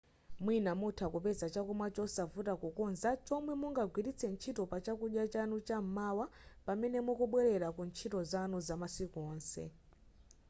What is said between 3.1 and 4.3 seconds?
chomwe mungagwiritse